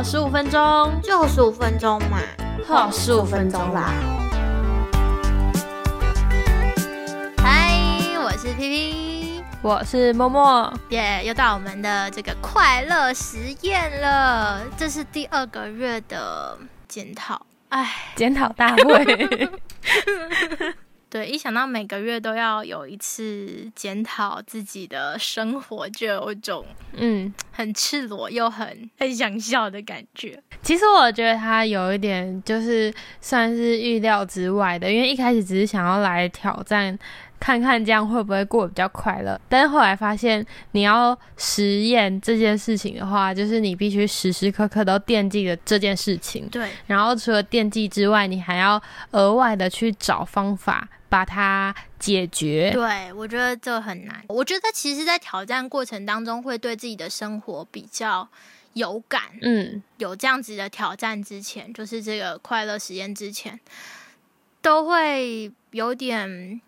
[0.00, 2.16] 好十五分钟，就十五分钟嘛，
[2.66, 3.92] 好十五分钟啦。
[7.36, 7.76] 嗨，
[8.24, 16.56] 我是 P P，我是默默，耶，又到我们的这个快乐实验了，这是第二个月的
[16.88, 19.50] 检讨，哎，检讨大会。
[21.10, 30.40] 对，一想到每个月都要有一次检讨自己的生活，就有一种嗯很赤裸又很很想笑的感觉。
[30.62, 36.96] 其实我觉得他有一点就是算是预料之外的，因为一开始只是想要来挑战，
[37.40, 39.40] 看看这样会不会过得比较快乐。
[39.48, 46.48] 但是后来发现，你要实验这件事情的话，就是你必须时时刻刻都惦记着这件事情。
[46.50, 50.88] 对，然后除了惦记之外，你还要额外的去找方法。
[51.10, 52.70] 把它解决。
[52.72, 54.22] 对，我觉得这很难。
[54.28, 58.28] 我觉得其实，在挑战过程当中，会对自己的生活比较
[58.74, 59.22] 有感。
[59.42, 63.58] 嗯，有这样子的挑战之前，就是这个快乐实验之前，
[64.62, 66.60] 都会有点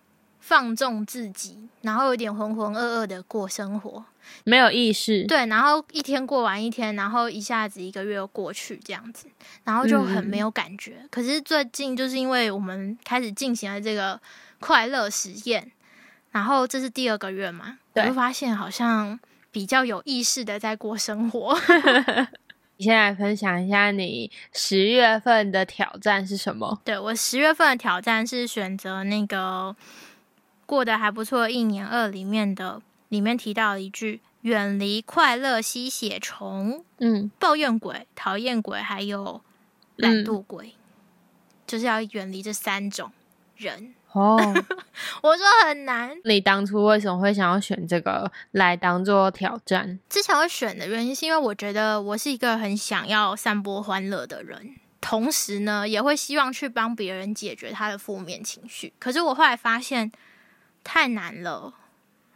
[0.43, 4.05] 放纵自己，然后有点浑浑噩噩的过生活，
[4.45, 5.25] 没有意识。
[5.27, 9.27] 对，然后一天过完一天，然后一下子一个月又过去，这样子，
[9.65, 11.07] 然后就很没有感觉。
[11.11, 14.21] 可是最近，就是因为我们开始进行了这个。
[14.65, 15.73] 快乐实验，
[16.31, 19.19] 然后这是第二个月嘛，我就发现好像
[19.51, 21.59] 比较有意识的在过生活。
[22.79, 26.81] 你先来分享一下你十月份的挑战是什么？
[26.85, 29.75] 对我十月份的挑战是选择那个
[30.73, 39.43] 过得还不错一年二里面的，里面提到一句：远离快乐吸血虫，嗯，抱怨鬼、讨厌鬼，还有
[39.97, 40.75] 懒惰鬼，
[41.67, 43.13] 就是要远离这三种
[43.55, 43.95] 人。
[44.13, 44.39] 哦，
[45.23, 46.17] 我说很难。
[46.25, 49.99] 你当初为什么会想要选这个来当做挑战？
[50.09, 58.95] 之前我选的原因是因为我觉得我是一个很想要散播欢乐的人，同时呢也会希望去帮别人解决他的负面情绪。
[58.99, 60.11] 可是我后来发现
[60.85, 61.73] 太难了，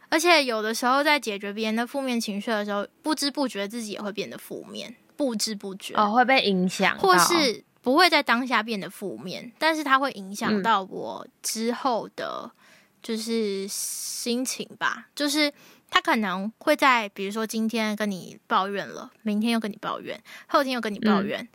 [0.09, 7.63] 而且有的时候在解决别人的负面情绪的时候，不知不觉自己也会变得负面，不知不觉哦会被影响，或是。
[7.79, 12.51] 不会在当下变得负面，但是它会影响到我之后的，
[13.01, 15.07] 就是心情吧。
[15.15, 15.49] 就是
[15.89, 21.47] 他可能会在，比如说今天跟你抱怨了，明天又跟你抱怨，后天又跟你抱怨。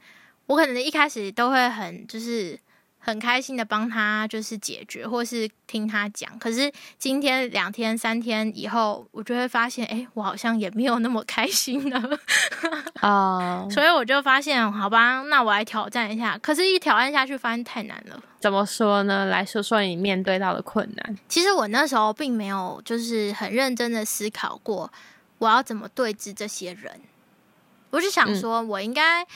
[0.47, 2.59] 我可能一开始都会很就是。
[3.05, 6.39] 很开心的帮他就是解决，或是听他讲。
[6.39, 12.19] 可是今天两天三天以后，我就会发现，哎，我好像也没有那么开心了
[13.01, 13.67] 啊。
[13.69, 16.39] 所以我就发现，好吧，那我来挑战一下。
[16.39, 18.23] 可是，一挑战下去，发现太难了。
[18.39, 19.27] 怎么说呢？
[19.27, 21.19] 来说说你面对到的困难。
[21.29, 24.89] 其实我那时候并没有就是很认真的思考过，
[25.39, 27.01] 我要怎么对峙这些人。
[27.91, 29.27] 我是想说，我应该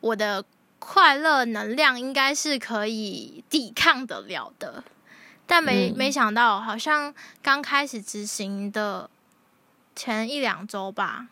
[0.00, 0.42] 我的。
[0.84, 4.82] 快乐能量应该是可以抵抗得了的，
[5.46, 9.08] 但没没想到，好像刚开始执行的
[9.94, 11.28] 前一两周吧，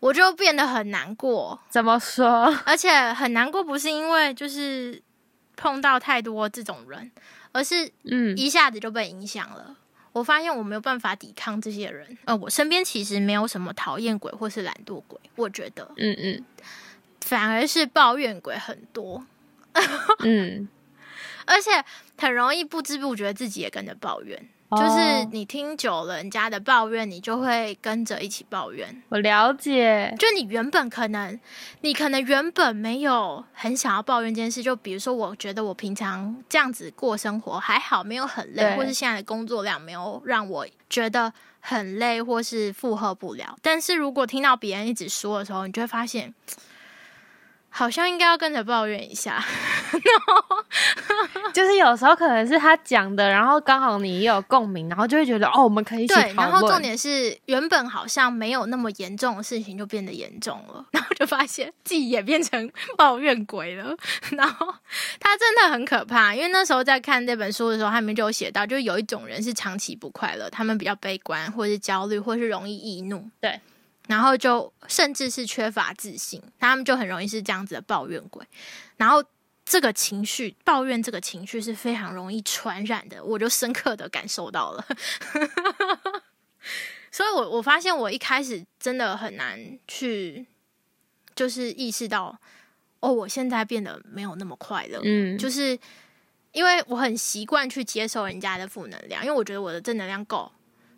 [0.00, 1.60] 我就变得很难过。
[1.68, 2.58] 怎么说？
[2.64, 5.00] 而且很难过，不是因为就是
[5.54, 7.12] 碰到太多这种人，
[7.52, 9.76] 而是嗯，一下子就被影响了。
[10.12, 12.16] 我发现我没有办法抵抗这些人。
[12.24, 16.44] 呃，我身边其实没有什么讨厌鬼或是懒惰鬼，我觉得，嗯嗯。
[17.24, 19.24] 反而是抱怨鬼很多，
[20.24, 20.68] 嗯，
[21.46, 21.70] 而且
[22.18, 29.02] 很容易不知不觉自己也跟着抱怨，就是你听久了人家的抱怨，你就会跟着一起抱怨。
[29.08, 31.38] 我了解，就你原本可能，
[31.80, 43.56] 你可能原本没有很想要抱怨这件事，就比如说，我觉得我平常这样子过生活还好，没有很累，或是现在的工作量没有让我觉得很累，或是负荷不了。
[43.62, 46.34] 但是如果听到别人一直说的时候，你就会发现。
[47.74, 49.42] 好像应该要跟着抱怨一下，
[51.54, 56.32] 就是有时候可能是他讲的，然后刚好你也有共鸣，然后就会觉得哦，我们可以对。
[56.34, 63.96] 然后重点是，原本好像没有那么严重的事情，就变得严重了，然后就发现自己也变成抱怨鬼了。
[64.36, 64.66] 然后
[65.18, 73.28] 他真的很可怕，因为那时候在看这本书的时候，他们就有写到，就有一种人是长期不快乐，他们比较悲观，或是焦虑，或是容易易怒。
[73.40, 73.58] 对。
[74.08, 78.44] 然后就甚至是缺乏自信，他们就很容易是这样子的抱怨鬼。
[78.96, 79.24] 然后
[79.64, 84.84] 这个情绪，抱怨这个情绪是非常容易传染的，我就深刻的感受到了。
[87.12, 90.46] 所以我我发现我一开始真的很难去，
[91.34, 92.36] 就是意识到
[93.00, 95.00] 哦，我现在变得没有那么快乐。
[95.04, 95.78] 嗯，就是
[96.52, 100.50] 因为我很习惯去接受人家的负能量，因为我觉得我的正能量够。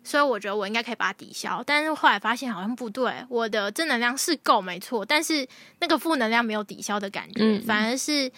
[0.05, 1.61] 所以我觉得我应该可以把它抵消。
[1.65, 5.45] 但是后来发现好像不对，我的正能量是够没错，但是
[5.79, 8.31] 那个负能量没有抵消的感觉，嗯反而是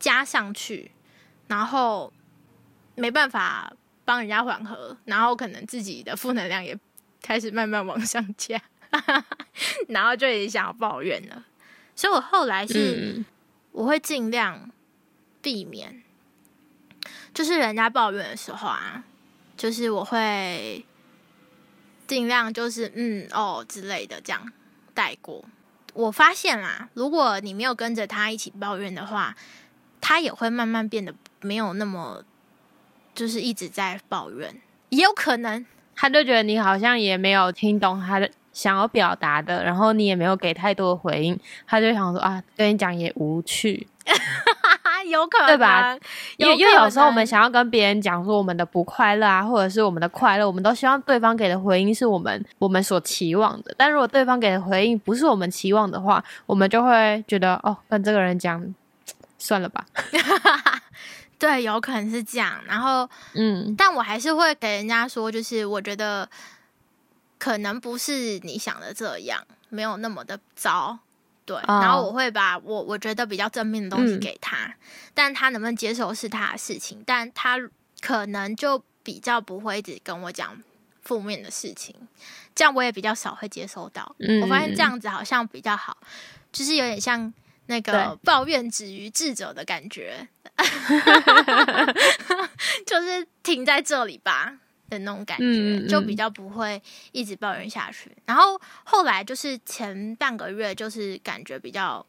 [0.00, 0.90] 加上去，
[1.46, 2.12] 然后
[2.96, 3.72] 没办法
[4.04, 6.76] 帮人家缓和，然后可能自己的负能量也
[7.22, 8.60] 开始慢慢往上加，
[9.86, 11.44] 然后就也想要抱怨了。
[11.94, 13.14] 所以我后来是。
[13.18, 13.24] 嗯
[13.72, 14.68] 我会尽量
[15.40, 16.02] 避免，
[17.32, 19.04] 就是人家抱怨的时候啊，
[19.56, 20.84] 就是我会
[22.10, 24.52] 尽量就是嗯哦之类的这样
[24.92, 25.44] 带过。
[25.94, 29.36] 我发现啦，如果你没有跟着他一起抱怨的话，
[30.00, 32.24] 他也会慢慢变得没有那么
[33.14, 35.64] 就是一直在抱怨，也有可能
[35.94, 43.86] 他就觉得你好像也没有听懂他的想要表达的，然后你也没有给太多回应，他就想说啊，跟你讲也无趣，
[45.10, 45.94] 有可能对吧？
[46.36, 53.74] 因为因为有时候我们想要跟别人讲说我们的不快乐啊，或者是我们的快乐，我们都希望对方给的回应是我们我们所期望的。
[53.76, 58.74] 但如果对方给的回应不是我们期望的话，我们就会觉得哦，跟这个人讲
[59.38, 59.84] 算了吧。
[61.38, 62.52] 对，有可能是这样。
[62.66, 66.28] 然后嗯但我还是会给人家说，就是我觉得
[67.38, 70.98] 可能不是你想的这样，没有那么的糟。
[71.50, 71.80] 对，哦。
[71.82, 74.20] 然后我会把我我觉得比较正面的东西嗯。
[74.20, 74.72] 给他，
[75.12, 77.58] 但他能不能接受是他的事情，但他
[78.00, 80.56] 可能就比较不会一直跟我讲
[81.02, 81.92] 负面的事情，
[82.54, 84.14] 这样我也比较少会接收到。
[84.20, 85.96] 嗯我发现这样子好像比较好，
[86.52, 87.34] 就是有点像
[87.66, 90.28] 那个抱怨止于智者的感觉，
[92.86, 94.56] 就是停在这里吧
[94.90, 96.82] 的那种感觉，嗯嗯嗯就比较不会
[97.12, 98.14] 一直抱怨下去。
[98.26, 102.04] 然后后来就是前半个月，就是感觉比较，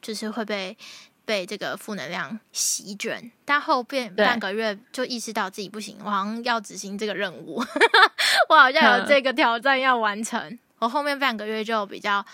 [0.00, 0.74] 就是会被。
[1.24, 7.62] 被这个负能量席卷，但后边半个月就意识到自己不行，我好像要执行这个任务，
[8.50, 10.58] 我好像有嗯这个挑战要完成。
[10.80, 12.26] 我后面半个月就比较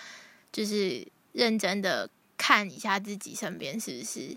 [0.51, 4.35] 就是认真的看一下自己身边是不是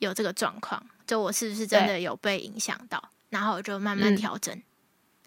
[0.00, 4.62] 有这个状况，就我是不是真的有被影响到，然后我就慢慢嗯调整，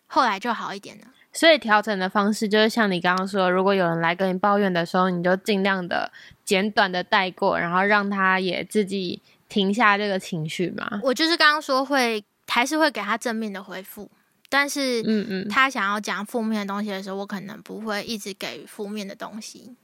[0.08, 1.08] 后来就好一点了。
[1.34, 6.12] 所以调整的方式就是像你刚刚说，如果有人来跟你抱怨的时候，你就尽量的
[6.46, 11.00] 简短的带过，然后让他也自己停下这个情绪嘛。
[11.04, 14.10] 我就是刚刚说会还是会给他正面的回复，
[14.50, 19.76] 但是嗯嗯，他想要讲负面的东西的时候，我可能不会一直给负面的东西，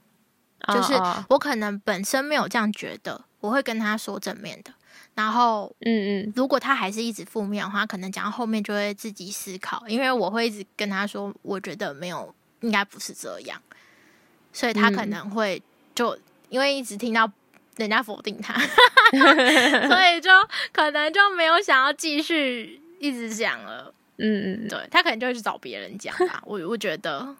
[0.66, 0.94] 就是
[1.28, 4.72] 我可能本身没有这样觉得，我会跟他说正面的。
[5.14, 6.32] 然后，嗯嗯。
[6.36, 13.60] 如果他还是一直负面的话，可能讲到后面就会自己思考，因为我会一直跟他说，我觉得没有，应该不是这样，
[14.52, 15.10] 所以他可嗯。
[15.10, 15.62] 能会
[15.94, 16.18] 就
[16.48, 17.30] 因为一直听到
[17.76, 18.54] 人家否定他，
[19.88, 20.30] 所以就
[20.72, 23.92] 可能就没有想要继续一直讲了。
[24.16, 27.34] 嗯嗯，对他可能就会去找别人讲吧，我我觉得。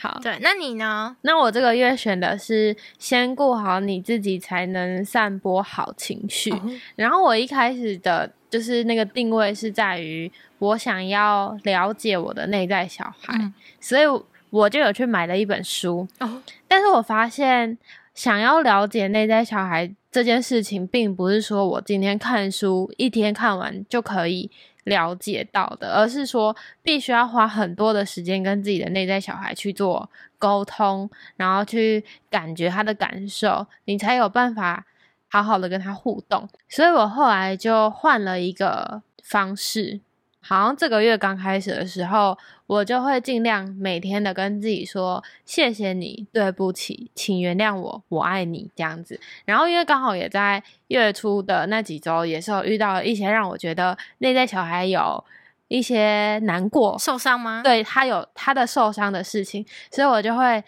[0.00, 0.18] 好。
[0.22, 1.14] 对，那你呢？
[1.22, 6.50] 那我这个月选的是先顾好你自己，才能散播好情绪。
[6.52, 6.60] 哦
[6.96, 14.02] 然后我一开始的就是那个定位是在于我想要了解我的内在小孩，嗯所以
[14.50, 16.08] 我就有去买了一本书。
[16.18, 17.78] 哦，但是我发现，
[18.14, 24.50] 想要了解内在小孩这件事情，并不是说我今天看书一天看完就可以
[24.84, 34.84] 了解到的，而是说必须要花很多的时间跟自己的内在小孩去做沟通，然后去感觉他的感受，你才有办法
[35.28, 36.48] 好好的跟他互动。
[36.68, 40.00] 所以我后来就换了一个方式，
[40.42, 49.20] 好像这个月刚开始的时候，我就会尽量每天的跟自己说谢谢你，对不起，请原谅我，我爱你这样子。
[49.44, 55.22] 然后因为刚好也在月初的那几周，也是有遇到一些让我觉得内在小孩有
[55.68, 60.64] 一些难过，受伤吗？，对他有他的受伤的事情，所以我就会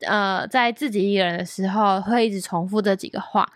[0.00, 3.46] 呃在自己一个人的时候会一直重复这几个话，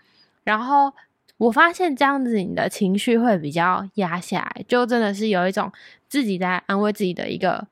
[0.43, 0.93] 然后
[1.41, 5.71] 我发现这样子你的情绪会比较压下来，就真的是有一种
[6.07, 7.65] 自己在安慰自己的一个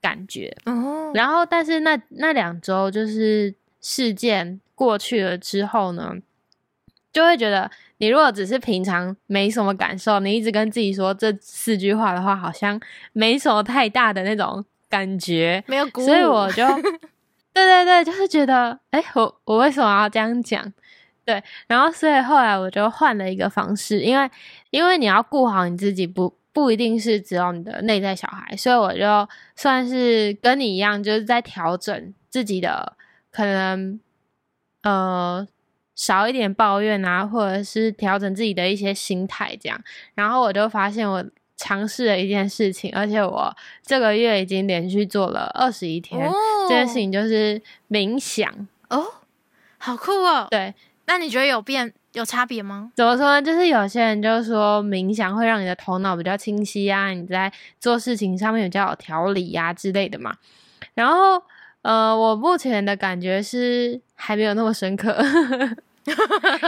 [0.00, 0.52] 感觉。
[0.64, 6.16] 哦，然后，但是那那两周就是事件过去了之后呢，
[7.12, 12.80] 就会觉得你如果只是平常没什么感受，你一直跟自己说这四句话的话，好像
[13.12, 16.66] 没什么太大的那种感觉，没有鼓舞，所以我就，
[17.54, 20.72] 对对对，就是觉得，哎，我我为什么要这样讲？
[21.24, 24.30] 对，然后所以后来我就换了一个方式，因为
[24.70, 32.96] 因为你要顾好你自己，不不一定是只有你的内在小孩，所以我就算是跟你一样，就是在调整自己的
[33.30, 34.00] 可能，
[34.82, 35.46] 呃。
[35.94, 39.78] 少一点抱怨啊，或者是调整自己的一些心态，这样。
[40.14, 41.22] 然后我就发现我
[41.54, 46.26] 尝试了一件事情，而且我这个月已经连续做了二十一天。
[46.66, 47.60] 这件事情就是
[47.90, 48.50] 冥想
[48.88, 49.04] 哦，
[49.76, 50.48] 好酷哦。
[50.50, 50.74] 对，
[51.12, 52.90] 那你觉得有变有差别吗？
[52.96, 53.42] 怎么说呢？
[53.42, 60.34] 就是有些人就说冥想会让你的头脑比较清晰啊，你在做事情上面比较有条理呀之类的嘛。
[60.94, 61.42] 然后，
[61.82, 65.14] 呃，我目前的感觉是还没有那么深刻。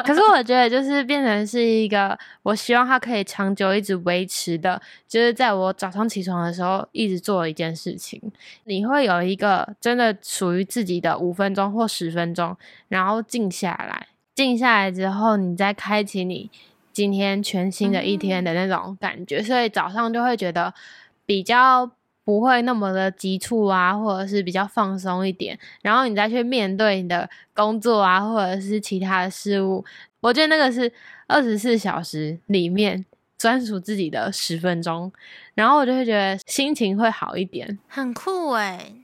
[0.05, 8.21] 可是我觉得，就是变成是一个，我希望它可以长久一直维持的，就是在我早上起床的时候一直做一件事情。
[8.65, 12.55] 你会有一个真的属于自己的五分钟或十分钟，
[12.89, 16.51] 然后静下来，静下来之后，你再开启你
[16.93, 19.43] 今天全新的一天的那种感觉。
[19.43, 20.75] 所以早上就会觉得
[21.25, 21.91] 比较。
[22.27, 29.85] 不会那么的急促啊，或者是比较放松一点，然后你再去面对你的工作啊，或者是其他的事物。
[30.21, 30.91] 我觉得那个是
[31.27, 33.05] 二十四小时里面
[33.37, 35.13] 专属自己的十分钟，
[35.53, 39.04] 然后我就会觉得心情会好一点，很酷诶。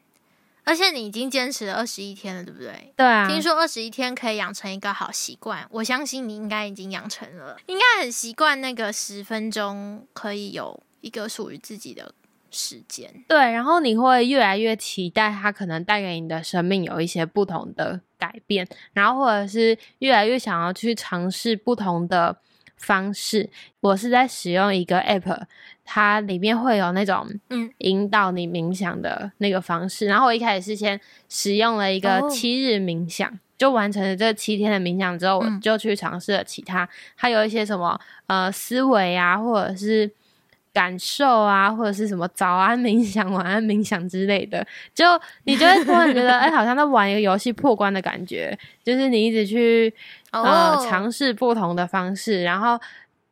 [0.70, 2.94] 而且你已经坚持了二十一天了，对不对？
[2.96, 3.26] 对啊。
[3.28, 12.14] 听说二十一天可以养成一个好习惯，我相信你应该已经养成了，应该很习惯那个十分钟可以有一个属于自己的。
[12.52, 22.36] 时间对，然后你会越来越期待它可能带给你的生命有一些不同的改变，然后或者是越来越想要去尝试不同的
[22.80, 23.48] 方式。
[23.80, 25.42] 我是在使用一个 app，
[25.84, 30.06] 它里面会有那种嗯引导你冥想的那个方式。
[30.06, 40.10] 然后我一开始是先使用了一个七日冥想，就完成了这七天的冥想之后，我就去尝试了其他，还有一些什么呃思维啊，或者是。
[40.72, 45.04] 感受啊，或者是什么早安冥想、晚安冥想之类的，就
[45.42, 48.56] 你就会突然觉得， 哎，好像在玩一个游戏破关的感觉。
[48.84, 49.92] 就是你一直去
[50.30, 52.80] 呃尝试不同的方式，然后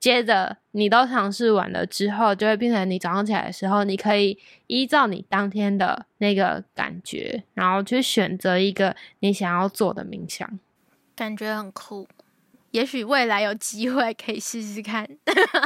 [0.01, 10.59] 接着你都尝试完了之后，就会变成你早上起来的时候，你可以依照你当天的那个感觉，然后去选择一个你想要做的冥想，
[11.17, 12.07] 感觉很酷。
[12.71, 15.09] 也许未来有机会可以试试看。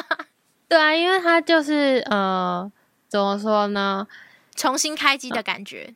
[0.69, 2.71] 对啊，因为它就是呃，
[3.09, 4.07] 怎么说呢？
[4.55, 5.95] 重新开机的感觉。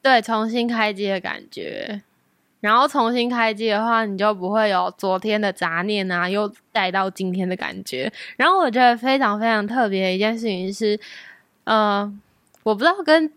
[0.00, 2.02] 对，重新开机的感觉。
[2.64, 8.10] 然后重新开机的话，你就不会有昨天的杂念啊，又带到今天的感觉。
[8.38, 10.98] 然后我觉得非常非常特别的一件事情是，
[11.64, 12.10] 呃，
[12.62, 13.30] 我不知道跟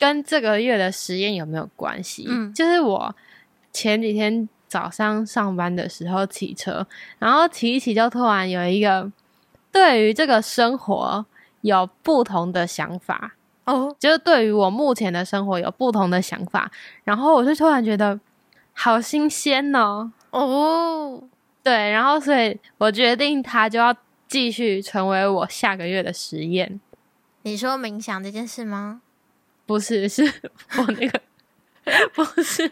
[0.00, 2.26] 跟这个月的实验有没有关系。
[2.28, 3.14] 嗯，就是我
[3.72, 6.84] 前几天早上上班的时候骑车，
[7.20, 9.12] 然后骑一骑就突然有一个。
[9.72, 11.26] 对于这个生活
[11.60, 16.70] 有不同的想法哦，就是对于我目前的生活有不同的想法，
[17.04, 18.18] 然后我就突然觉得
[18.78, 21.22] 好新鲜哦哦，
[21.62, 23.96] 对，然后所以我决定它就要
[24.28, 26.78] 继续成为我下个月的实验。
[27.42, 29.00] 你说冥想这件事吗？
[29.64, 30.22] 不是，是
[30.78, 31.20] 我那个
[32.14, 32.70] 不是，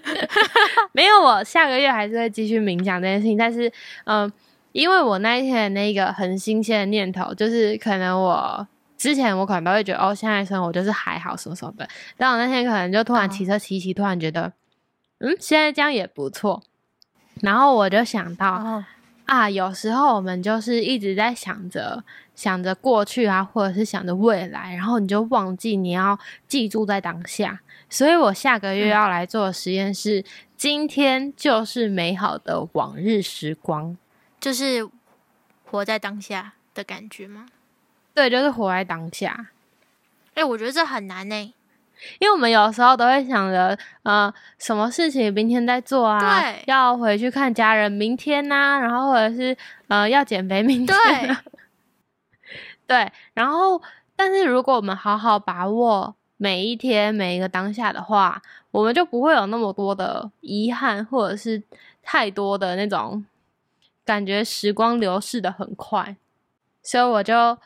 [0.93, 3.73] 没有，我下个月还是会继续冥想这件事情，但是
[4.05, 4.31] 嗯。
[4.75, 8.67] 因为我那一天的那个很新鲜的念头，就是可能我
[8.99, 14.53] 之前我可能都会觉得哦，现在生活就是还好什么什么的，但我那天可能就突然骑车骑骑，突然觉得，
[15.19, 16.63] 嗯，现在这样也不错。
[17.41, 18.83] 然后我就想到
[19.27, 22.05] 啊，有时候我们就是一直在想着
[22.35, 27.61] 想着过去啊，或者是想着未来，然后你就忘记你要记住在当下。
[27.89, 30.25] 所以我下个月要来做的实验是，
[30.57, 33.97] 今天就是美好的往日时光。
[34.41, 34.89] 就是
[35.65, 37.47] 活在当下的感觉吗？
[38.15, 39.49] 对，就是活在当下。
[40.35, 41.55] 哎，我觉得这很难呢，
[42.19, 46.19] 因为我们有时候都会想着，呃，什么事情明天再做啊？
[46.19, 49.57] 对，要回去看家人明天呐，然后或者是
[49.89, 50.97] 呃要减肥明天。
[50.97, 51.37] 对，
[52.87, 53.13] 对。
[53.35, 53.81] 然后，
[54.17, 61.63] 但是如果我们好好把握每一天每一个当下的话，我们就不会有那么多的遗憾，或者是
[62.03, 63.25] 太多的那种。
[64.07, 66.15] 感觉时光流逝的很快，
[66.83, 67.57] 所以我就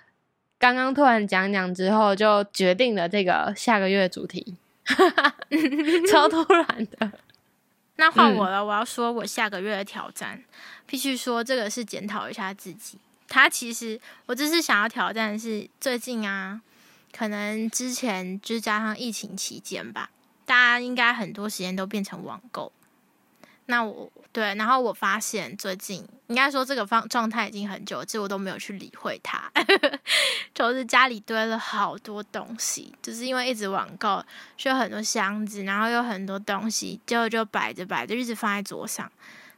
[0.58, 4.56] 刚刚突然讲讲之后，就决定了这个下个月主题，
[6.10, 7.12] 超突然的。
[7.96, 10.42] 那换我了，我要说我下个月的挑战，
[10.86, 12.98] 必须说这个是检讨一下自己。
[13.28, 16.60] 他其实我这次想要挑战的是最近啊，
[17.16, 20.10] 可能之前就加上疫情期间吧，
[20.44, 22.72] 大家应该很多时间都变成网购。
[23.70, 29.50] 那我对然后我发现最近应该说这个方状态已经很久其实我都没有去理会它
[30.54, 34.24] 就是家里堆了好多东西就是因为一直网购
[34.56, 39.10] 需要很多箱子然后有很多东西就就摆着摆着一直放在桌上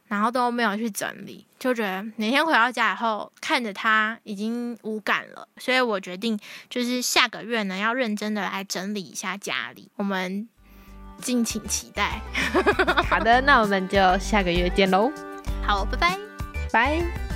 [0.07, 6.37] 然后都没有去整理就觉得哪天回到家以后看着它已经无感了所以我决定
[6.69, 9.89] 就是下个月呢要认真的来整理一下家里。
[9.95, 10.49] 我们
[11.21, 12.21] 敬请期待。
[13.09, 15.11] 好的那我们就下个月见喽。
[15.65, 16.17] 好拜拜。
[16.71, 17.30] 拜。